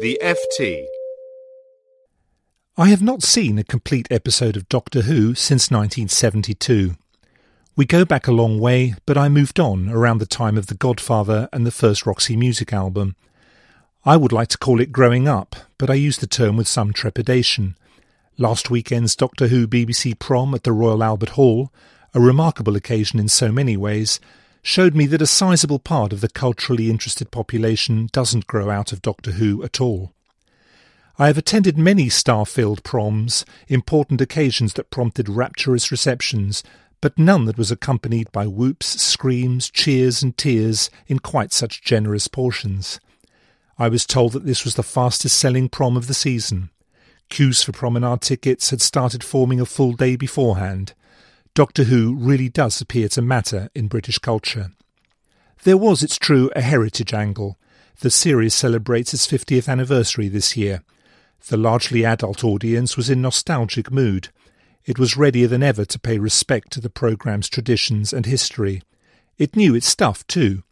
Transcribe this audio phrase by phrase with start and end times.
[0.00, 0.86] The FT.
[2.76, 6.96] I have not seen a complete episode of Doctor Who since 1972.
[7.76, 10.74] We go back a long way, but I moved on around the time of The
[10.74, 13.16] Godfather and the first Roxy Music album–
[14.04, 16.94] I would like to call it growing up, but I use the term with some
[16.94, 17.76] trepidation.
[18.38, 21.70] Last weekend's Doctor Who BBC prom at the Royal Albert Hall,
[22.14, 24.18] a remarkable occasion in so many ways,
[24.62, 29.02] showed me that a sizable part of the culturally interested population doesn't grow out of
[29.02, 30.12] Doctor Who at all.
[31.18, 36.62] I have attended many star-filled proms, important occasions that prompted rapturous receptions,
[37.00, 42.28] but none that was accompanied by whoops, screams, cheers and tears in quite such generous
[42.28, 43.00] portions.
[43.78, 46.70] I was told that this was the fastest selling prom of the season.
[47.30, 50.94] Queues for promenade tickets had started forming a full day beforehand.
[51.54, 54.70] Doctor Who really does appear to matter in British culture.
[55.64, 57.58] There was, it's true, a heritage angle.
[58.00, 60.82] The series celebrates its 50th anniversary this year.
[61.48, 64.28] The largely adult audience was in nostalgic mood.
[64.84, 68.82] It was readier than ever to pay respect to the programme's traditions and history.
[69.36, 70.62] It knew its stuff, too.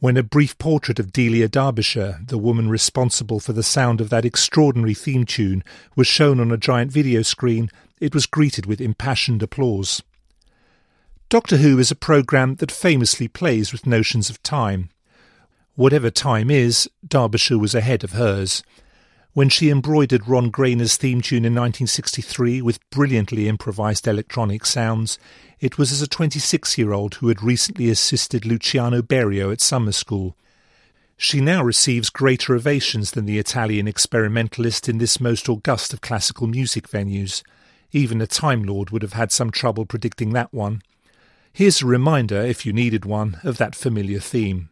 [0.00, 4.24] When a brief portrait of Delia Derbyshire, the woman responsible for the sound of that
[4.24, 5.62] extraordinary theme tune,
[5.94, 10.02] was shown on a giant video screen, it was greeted with impassioned applause.
[11.28, 14.88] Doctor Who is a programme that famously plays with notions of time.
[15.74, 18.62] Whatever time is, Derbyshire was ahead of hers.
[19.34, 25.18] When she embroidered Ron Grainer's theme tune in 1963 with brilliantly improvised electronic sounds,
[25.60, 29.92] it was as a 26 year old who had recently assisted Luciano Berio at summer
[29.92, 30.34] school.
[31.16, 36.46] She now receives greater ovations than the Italian experimentalist in this most august of classical
[36.46, 37.42] music venues.
[37.92, 40.82] Even a Time Lord would have had some trouble predicting that one.
[41.52, 44.68] Here's a reminder, if you needed one, of that familiar theme.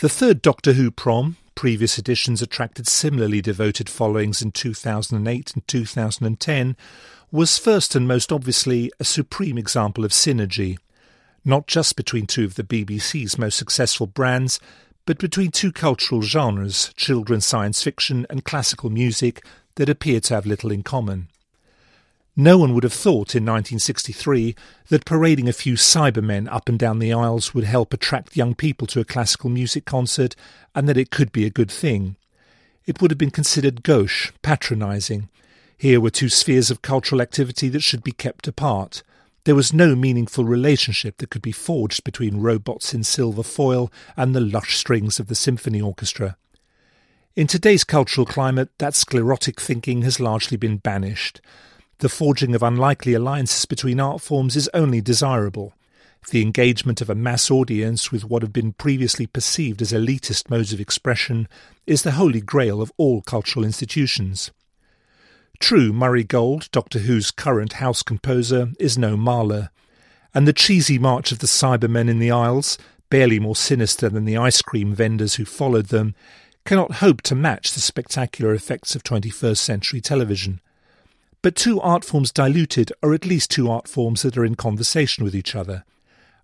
[0.00, 6.76] The third Doctor Who prom, previous editions attracted similarly devoted followings in 2008 and 2010,
[7.32, 10.78] was first and most obviously a supreme example of synergy,
[11.44, 14.60] not just between two of the BBC's most successful brands,
[15.04, 19.44] but between two cultural genres, children's science fiction and classical music,
[19.74, 21.26] that appear to have little in common.
[22.40, 24.54] No one would have thought in 1963
[24.90, 28.86] that parading a few Cybermen up and down the aisles would help attract young people
[28.86, 30.36] to a classical music concert
[30.72, 32.14] and that it could be a good thing.
[32.86, 35.28] It would have been considered gauche, patronising.
[35.76, 39.02] Here were two spheres of cultural activity that should be kept apart.
[39.42, 44.32] There was no meaningful relationship that could be forged between robots in silver foil and
[44.32, 46.36] the lush strings of the symphony orchestra.
[47.34, 51.40] In today's cultural climate, that sclerotic thinking has largely been banished.
[52.00, 55.74] The forging of unlikely alliances between art forms is only desirable.
[56.30, 60.72] The engagement of a mass audience with what have been previously perceived as elitist modes
[60.72, 61.48] of expression
[61.88, 64.52] is the holy grail of all cultural institutions.
[65.58, 69.70] True, Murray Gold, Doctor Who's current house composer, is no Mahler,
[70.32, 72.78] and the cheesy march of the Cybermen in the aisles,
[73.10, 76.14] barely more sinister than the ice cream vendors who followed them,
[76.64, 80.60] cannot hope to match the spectacular effects of 21st century television.
[81.42, 85.24] But two art forms diluted are at least two art forms that are in conversation
[85.24, 85.84] with each other.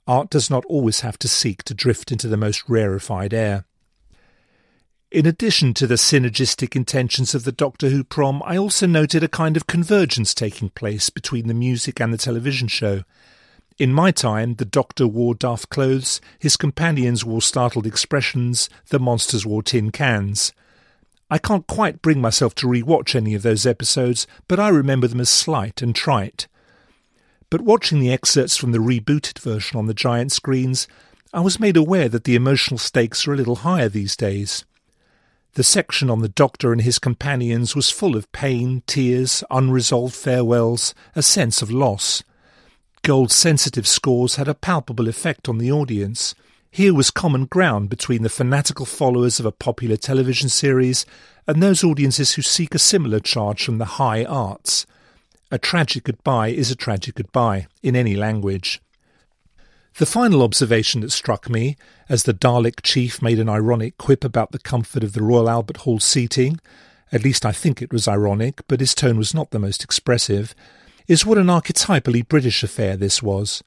[0.07, 3.65] Art does not always have to seek to drift into the most rarefied air.
[5.11, 9.29] In addition to the synergistic intentions of the Doctor Who prom, I also noted a
[9.29, 13.05] kind of convergence taking place between the music and the television show.
[13.79, 19.47] In my time, the Doctor wore daft clothes, his companions wore startled expressions, the monsters
[19.47, 20.53] wore tin cans.
[21.31, 25.21] I can't quite bring myself to re-watch any of those episodes, but I remember them
[25.21, 26.47] as slight and trite.
[27.51, 30.87] But watching the excerpts from the rebooted version on the giant screens,
[31.33, 34.65] I was made aware that the emotional stakes are a little higher these days.
[35.55, 40.95] The section on the Doctor and his companions was full of pain, tears, unresolved farewells,
[41.15, 42.25] a sense of loss.
[43.03, 46.35] Gold's sensitive scores had a palpable effect on the audience.
[46.75, 51.07] Here was common ground between the fanatical followers of a popular television series
[51.47, 54.85] and those audiences who seek a similar charge from the high arts.
[55.53, 58.83] A tragic goodbye is a tragic goodbye, in any language.
[59.99, 61.77] The final observation that struck me,
[62.09, 65.77] as the Dalek chief made an ironic quip about the comfort of the Royal Albert
[65.77, 66.59] Hall seating,
[67.13, 70.57] at least I think it was ironic, but his tone was not the most expressive,
[71.07, 73.63] is what an archetypally British affair this was.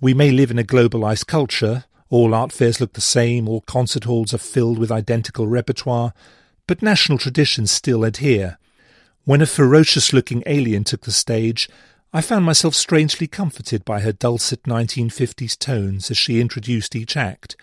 [0.00, 4.04] We may live in a globalised culture, all art fairs look the same, all concert
[4.04, 6.14] halls are filled with identical repertoire,
[6.68, 8.56] but national traditions still adhere.
[9.24, 11.68] When a ferocious looking alien took the stage,
[12.12, 17.56] I found myself strangely comforted by her dulcet 1950s tones as she introduced each act.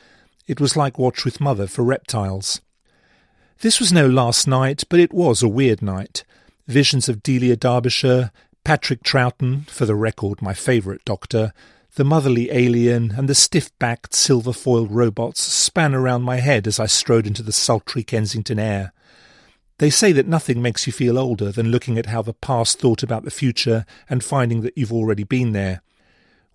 [0.48, 2.60] It was like Watch with Mother for reptiles.
[3.62, 6.26] This was no last night, but it was a weird night.
[6.68, 8.32] Visions of Delia Derbyshire,
[8.66, 11.54] Patrick Troughton, for the record my favourite Doctor,
[11.96, 17.28] the motherly alien, and the stiff-backed, silver-foiled robots span around my head as I strode
[17.28, 18.94] into the sultry Kensington air.
[19.78, 23.04] They say that nothing makes you feel older than looking at how the past thought
[23.04, 25.82] about the future and finding that you've already been there.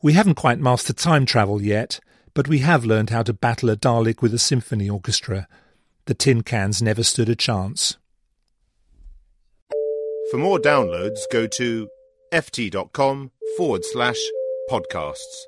[0.00, 2.00] We haven't quite mastered time travel yet,
[2.34, 5.48] but we have learned how to battle a Dalek with a symphony orchestra.
[6.04, 7.96] The tin cans never stood a chance.
[10.30, 11.88] For more downloads, go to
[12.32, 14.18] ft.com forward slash
[14.68, 15.46] podcasts.